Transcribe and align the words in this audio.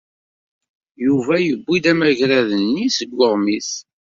Yuba 1.05 1.35
yebbi-d 1.45 1.85
amagrad-nni 1.91 2.85
seg 2.97 3.09
weɣmis. 3.17 3.71